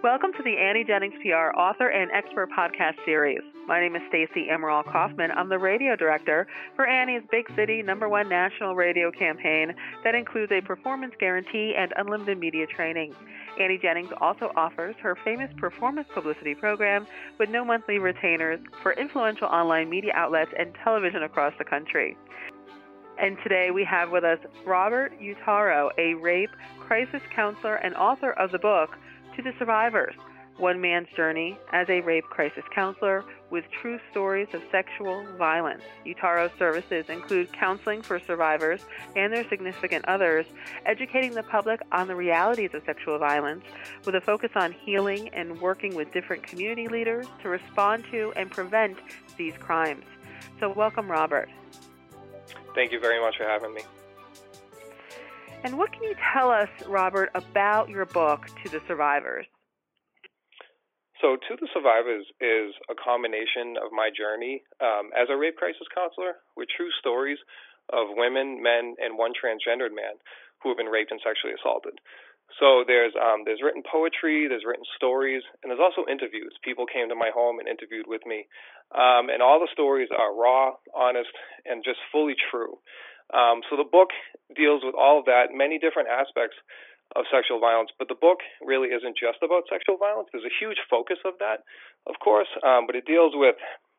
[0.00, 3.40] Welcome to the Annie Jennings PR author and expert podcast series.
[3.66, 5.32] My name is Stacey Emerald Kaufman.
[5.32, 9.74] I'm the radio director for Annie's Big City number one national radio campaign
[10.04, 13.12] that includes a performance guarantee and unlimited media training.
[13.58, 17.04] Annie Jennings also offers her famous performance publicity program
[17.40, 22.16] with no monthly retainers for influential online media outlets and television across the country.
[23.20, 28.52] And today we have with us Robert Uttaro, a rape crisis counselor and author of
[28.52, 28.96] the book
[29.38, 30.16] to the survivors
[30.56, 35.84] One Man's Journey as a Rape Crisis Counselor with True Stories of Sexual Violence.
[36.04, 38.80] Uttaro's services include counseling for survivors
[39.14, 40.44] and their significant others,
[40.86, 43.62] educating the public on the realities of sexual violence,
[44.04, 48.50] with a focus on healing and working with different community leaders to respond to and
[48.50, 48.98] prevent
[49.36, 50.04] these crimes.
[50.58, 51.48] So, welcome, Robert.
[52.74, 53.82] Thank you very much for having me.
[55.64, 59.46] And what can you tell us, Robert, about your book, To the Survivors?
[61.20, 65.90] So, To the Survivors is a combination of my journey um, as a rape crisis
[65.90, 67.38] counselor with true stories
[67.90, 70.14] of women, men, and one transgendered man
[70.62, 71.98] who have been raped and sexually assaulted.
[72.56, 76.54] So there's um, there's written poetry, there's written stories, and there's also interviews.
[76.64, 78.46] People came to my home and interviewed with me,
[78.94, 81.30] um, and all the stories are raw, honest,
[81.66, 82.78] and just fully true.
[83.34, 84.10] Um, so the book
[84.56, 86.56] deals with all of that, many different aspects
[87.16, 87.90] of sexual violence.
[87.98, 90.28] But the book really isn't just about sexual violence.
[90.32, 91.64] There's a huge focus of that,
[92.06, 93.56] of course, um, but it deals with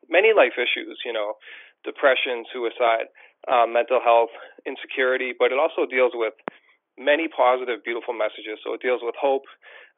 [0.08, 1.34] many life issues, you know,
[1.84, 3.10] depression, suicide,
[3.50, 4.30] um, mental health,
[4.66, 6.34] insecurity, but it also deals with
[6.98, 8.60] many positive, beautiful messages.
[8.62, 9.46] So it deals with hope,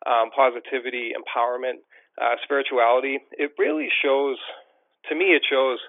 [0.07, 1.85] um, positivity, empowerment,
[2.21, 3.21] uh, spirituality.
[3.33, 4.37] It really shows,
[5.09, 5.81] to me, it shows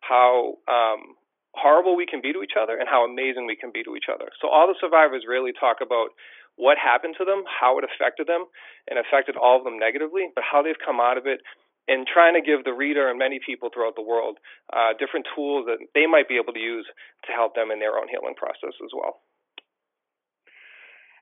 [0.00, 1.17] how um,
[1.58, 4.06] horrible we can be to each other and how amazing we can be to each
[4.06, 4.30] other.
[4.40, 6.14] So all the survivors really talk about
[6.54, 8.46] what happened to them, how it affected them,
[8.88, 11.40] and affected all of them negatively, but how they've come out of it
[11.88, 14.38] and trying to give the reader and many people throughout the world
[14.72, 16.86] uh, different tools that they might be able to use
[17.26, 19.22] to help them in their own healing process as well.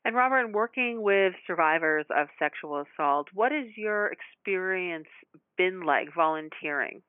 [0.05, 5.09] And Robert, working with survivors of sexual assault, what has your experience
[5.56, 7.03] been like volunteering?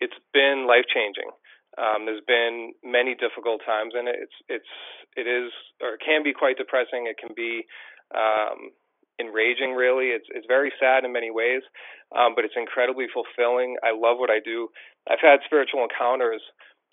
[0.00, 1.30] It's been life changing.
[1.78, 4.08] Um, there's been many difficult times and.
[4.08, 4.72] It's it's
[5.16, 5.50] it is
[5.82, 7.08] or it can be quite depressing.
[7.08, 7.64] It can be
[8.14, 8.70] um,
[9.20, 9.72] enraging.
[9.74, 11.62] Really, it's it's very sad in many ways,
[12.16, 13.76] um, but it's incredibly fulfilling.
[13.82, 14.68] I love what I do.
[15.10, 16.42] I've had spiritual encounters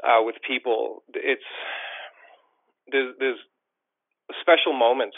[0.04, 1.04] uh, with people.
[1.14, 1.44] It's
[2.92, 3.40] there's there's
[4.42, 5.18] special moments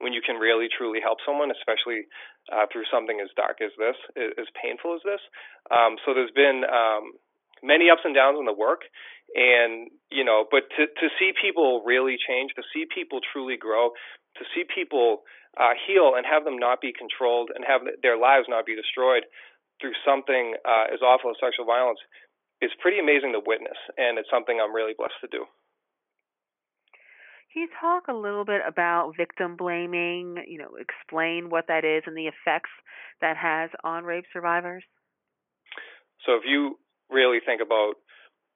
[0.00, 2.04] when you can really truly help someone, especially
[2.52, 5.20] uh, through something as dark as this, as painful as this.
[5.70, 7.12] Um, so there's been um,
[7.62, 8.82] many ups and downs in the work
[9.34, 13.90] and you know but to to see people really change to see people truly grow
[14.36, 15.22] to see people
[15.58, 19.26] uh, heal and have them not be controlled and have their lives not be destroyed
[19.80, 21.98] through something uh, as awful as sexual violence
[22.62, 25.44] is pretty amazing to witness and it's something I'm really blessed to do.
[27.52, 32.04] Can you talk a little bit about victim blaming, you know, explain what that is
[32.06, 32.70] and the effects
[33.20, 34.84] that has on rape survivors?
[36.24, 36.78] So if you
[37.10, 37.98] really think about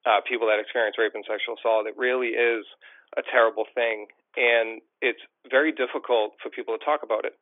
[0.05, 2.65] uh, people that experience rape and sexual assault, it really is
[3.17, 7.33] a terrible thing, and it's very difficult for people to talk about it.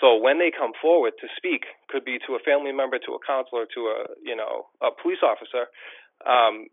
[0.00, 3.20] So when they come forward to speak, could be to a family member, to a
[3.22, 5.68] counselor, to a you know a police officer,
[6.24, 6.72] um,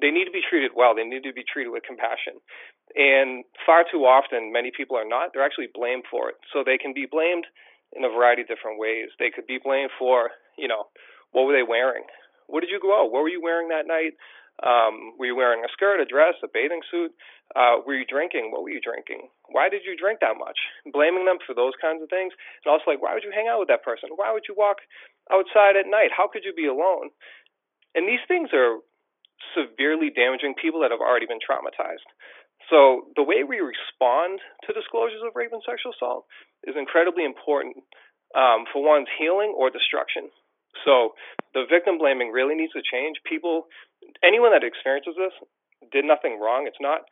[0.00, 0.96] they need to be treated well.
[0.96, 2.40] They need to be treated with compassion.
[2.96, 5.30] And far too often, many people are not.
[5.32, 6.36] They're actually blamed for it.
[6.52, 7.46] So they can be blamed
[7.94, 9.14] in a variety of different ways.
[9.18, 10.90] They could be blamed for, you know,
[11.32, 12.04] what were they wearing?
[12.50, 13.10] What did you go out?
[13.10, 14.18] What were you wearing that night?
[14.60, 17.16] Um, were you wearing a skirt, a dress, a bathing suit?
[17.56, 18.52] Uh, were you drinking?
[18.52, 19.32] What were you drinking?
[19.48, 20.58] Why did you drink that much?
[20.92, 22.36] Blaming them for those kinds of things.
[22.62, 24.12] And also, like, why would you hang out with that person?
[24.14, 24.84] Why would you walk
[25.32, 26.12] outside at night?
[26.12, 27.08] How could you be alone?
[27.96, 28.84] And these things are
[29.56, 32.06] severely damaging people that have already been traumatized.
[32.68, 34.38] So the way we respond
[34.68, 36.28] to disclosures of rape and sexual assault
[36.68, 37.82] is incredibly important
[38.36, 40.30] um, for one's healing or destruction.
[40.84, 41.14] So
[41.54, 43.18] the victim blaming really needs to change.
[43.28, 43.66] People,
[44.22, 45.34] anyone that experiences this,
[45.92, 46.66] did nothing wrong.
[46.66, 47.02] It's not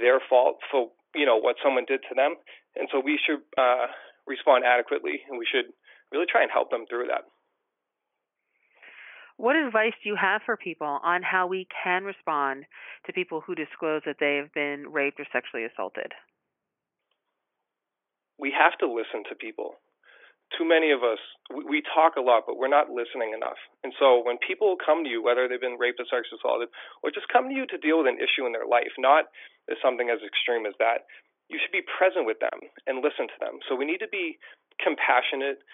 [0.00, 2.36] their fault for you know what someone did to them,
[2.76, 3.86] and so we should uh,
[4.26, 5.72] respond adequately, and we should
[6.12, 7.24] really try and help them through that.
[9.36, 12.64] What advice do you have for people on how we can respond
[13.06, 16.12] to people who disclose that they have been raped or sexually assaulted?
[18.36, 19.76] We have to listen to people
[20.56, 21.18] too many of us
[21.48, 23.56] we, talk a lot, but we're not listening enough.
[23.80, 26.68] And so when people come to you, whether they've been raped or sexually assaulted,
[27.00, 29.32] or just come to you to deal with an issue in their life, not
[29.72, 31.08] as something as extreme as that,
[31.48, 33.64] you should be present with them and listen to them.
[33.64, 34.36] So we need to be
[34.76, 35.64] compassionate,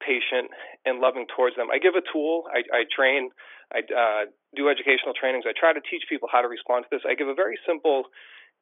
[0.00, 0.48] patient,
[0.88, 1.68] and loving towards them.
[1.68, 2.48] I give a tool.
[2.48, 3.28] I, I train.
[3.68, 4.22] I uh,
[4.56, 5.44] do educational trainings.
[5.44, 7.04] I try to teach people how to respond to this.
[7.04, 8.08] I give a very simple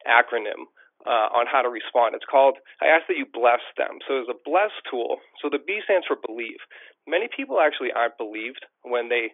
[0.02, 0.66] acronym
[1.06, 2.14] uh, on how to respond.
[2.14, 4.02] It's called, I ask that you bless them.
[4.06, 5.22] So there's a bless tool.
[5.40, 6.58] So the B stands for believe.
[7.06, 9.32] Many people actually aren't believed when they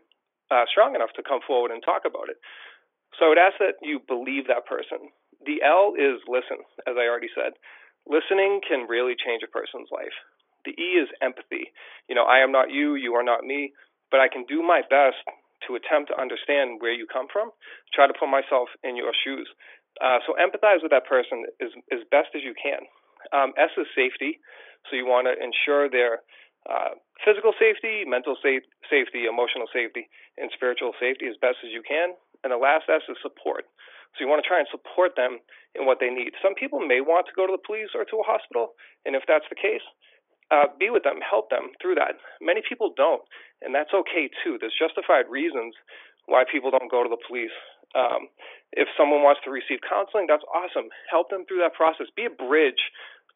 [0.52, 2.36] are uh, strong enough to come forward and talk about it.
[3.16, 5.12] So I would ask that you believe that person.
[5.44, 7.56] The L is listen, as I already said.
[8.04, 10.14] Listening can really change a person's life.
[10.64, 11.72] The E is empathy.
[12.08, 13.72] You know, I am not you, you are not me,
[14.10, 15.24] but I can do my best
[15.68, 17.50] to attempt to understand where you come from,
[17.94, 19.48] try to put myself in your shoes.
[20.00, 22.82] Uh, so empathize with that person as, as best as you can.
[23.30, 24.40] Um, S is safety.
[24.90, 26.26] So you want to ensure their
[26.66, 31.82] uh, physical safety, mental sa- safety, emotional safety, and spiritual safety as best as you
[31.86, 32.14] can.
[32.42, 33.70] And the last S is support.
[34.14, 35.38] So you want to try and support them
[35.74, 36.36] in what they need.
[36.42, 38.76] Some people may want to go to the police or to a hospital,
[39.06, 39.84] and if that's the case,
[40.50, 42.16] uh, be with them, help them through that.
[42.40, 43.22] Many people don't,
[43.62, 44.58] and that's okay too.
[44.60, 45.74] There's justified reasons
[46.26, 47.54] why people don't go to the police
[47.94, 48.28] um,
[48.72, 50.88] if someone wants to receive counseling, that's awesome.
[51.10, 52.08] Help them through that process.
[52.16, 52.80] Be a bridge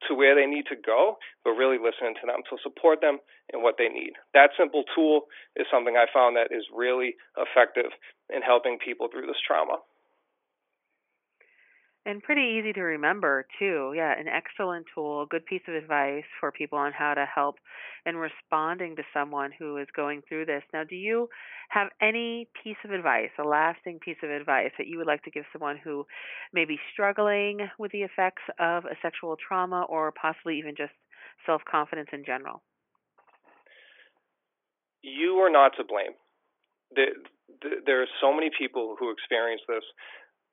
[0.08, 2.44] to where they need to go, but really listen to them.
[2.48, 3.18] So support them
[3.52, 4.12] in what they need.
[4.34, 7.92] That simple tool is something I found that is really effective
[8.28, 9.80] in helping people through this trauma.
[12.06, 13.92] And pretty easy to remember, too.
[13.96, 17.56] Yeah, an excellent tool, good piece of advice for people on how to help
[18.06, 20.62] in responding to someone who is going through this.
[20.72, 21.28] Now, do you
[21.68, 25.32] have any piece of advice, a lasting piece of advice that you would like to
[25.32, 26.06] give someone who
[26.52, 30.92] may be struggling with the effects of a sexual trauma or possibly even just
[31.44, 32.62] self confidence in general?
[35.02, 36.14] You are not to blame.
[36.94, 39.82] There are so many people who experience this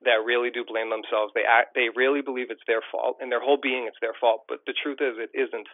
[0.06, 1.32] that really do blame themselves.
[1.34, 4.44] They act, they really believe it's their fault, and their whole being it's their fault.
[4.48, 5.68] But the truth is, it isn't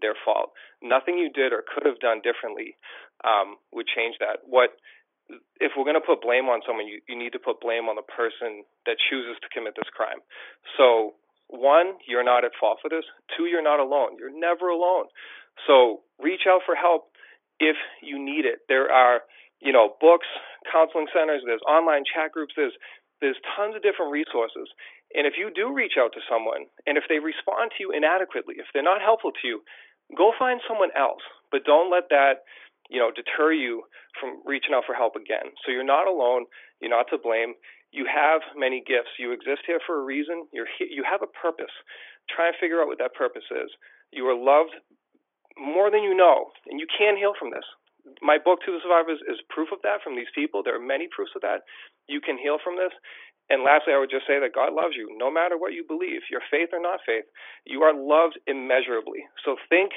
[0.00, 0.52] their fault.
[0.82, 2.76] Nothing you did or could have done differently
[3.22, 4.42] um, would change that.
[4.44, 4.76] What
[5.60, 7.96] if we're going to put blame on someone, you, you need to put blame on
[7.96, 10.20] the person that chooses to commit this crime.
[10.76, 11.14] So,
[11.48, 13.04] one, you're not at fault for this.
[13.36, 14.16] Two, you're not alone.
[14.18, 15.08] You're never alone.
[15.66, 17.08] So, reach out for help
[17.60, 18.60] if you need it.
[18.68, 19.20] There are,
[19.60, 20.26] you know, books,
[20.70, 22.76] counseling centers, there's online chat groups, there's
[23.24, 24.68] there's tons of different resources.
[25.16, 28.60] And if you do reach out to someone and if they respond to you inadequately,
[28.60, 29.64] if they're not helpful to you,
[30.12, 31.24] go find someone else.
[31.48, 32.44] But don't let that,
[32.92, 33.88] you know, deter you
[34.20, 35.56] from reaching out for help again.
[35.64, 36.44] So you're not alone,
[36.84, 37.56] you're not to blame.
[37.96, 39.16] You have many gifts.
[39.16, 40.44] You exist here for a reason.
[40.52, 41.72] You're you have a purpose.
[42.28, 43.70] Try and figure out what that purpose is.
[44.12, 44.74] You are loved
[45.56, 47.64] more than you know, and you can heal from this
[48.20, 50.62] my book to the survivors is proof of that from these people.
[50.62, 51.64] There are many proofs of that.
[52.08, 52.92] You can heal from this.
[53.50, 55.12] And lastly i would just say that god loves you.
[55.16, 57.24] No matter what you believe your faith or not faith
[57.64, 59.24] you are loved immeasurably.
[59.44, 59.92] So think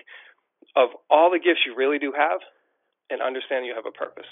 [0.76, 2.40] of all the gifts you really do have
[3.10, 4.28] and understand you have a purpose.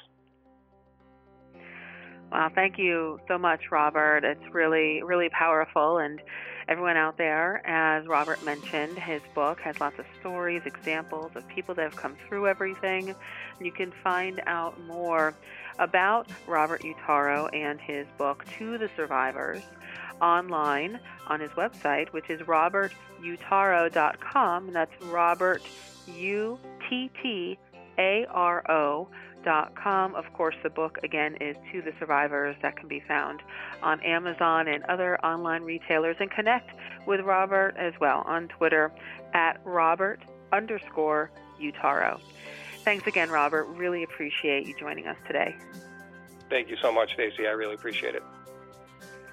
[2.32, 4.24] Wow, thank you so much, Robert.
[4.24, 6.00] It's really, really powerful.
[6.00, 6.20] And
[6.68, 11.74] everyone out there, as Robert mentioned, his book has lots of stories, examples of people
[11.76, 13.16] that have come through everything.
[13.60, 15.36] You can find out more
[15.80, 19.62] about Robert Uttaro and his book, To the Survivors,
[20.22, 24.74] online on his website, which is robertuttaro.com.
[24.74, 25.62] That's Robert,
[26.08, 26.60] U
[26.90, 27.58] T T
[27.98, 29.08] A R O.
[29.48, 33.42] Of course, the book again is To the Survivors that can be found
[33.84, 36.18] on Amazon and other online retailers.
[36.20, 36.72] And connect
[37.06, 38.92] with Robert as well on Twitter
[39.34, 40.22] at Robert
[40.52, 42.20] underscore Uttaro.
[42.84, 43.66] Thanks again, Robert.
[43.66, 45.56] Really appreciate you joining us today.
[46.50, 47.48] Thank you so much, Stacy.
[47.48, 48.24] I really appreciate it.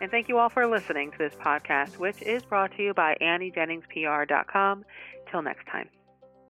[0.01, 3.17] And thank you all for listening to this podcast, which is brought to you by
[3.21, 4.85] AnnieJenningsPR.com.
[5.31, 5.89] Till next time.